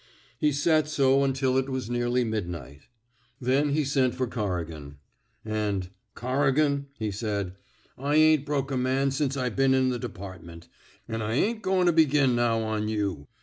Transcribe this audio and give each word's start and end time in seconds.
He 0.39 0.51
sat 0.51 0.87
so 0.87 1.23
until 1.23 1.59
it 1.59 1.69
was 1.69 1.87
neariy 1.87 2.25
midnight. 2.27 2.87
Then 3.39 3.69
he 3.69 3.83
sent 3.83 4.15
for 4.15 4.25
Corrigan; 4.25 4.97
and 5.45 5.91
Corri 6.15 6.53
gan,'* 6.55 6.87
he 6.97 7.11
said, 7.11 7.53
*' 7.77 7.95
I 7.99 8.15
ain't 8.15 8.43
broke 8.43 8.71
a 8.71 8.77
man 8.77 9.11
since 9.11 9.37
I 9.37 9.49
been 9.49 9.75
in 9.75 9.89
the 9.89 9.99
department, 9.99 10.67
an' 11.07 11.21
I 11.21 11.33
ain't 11.35 11.61
goin' 11.61 11.85
to 11.85 11.93
begin 11.93 12.35
now 12.35 12.61
on 12.61 12.87
you. 12.87 13.27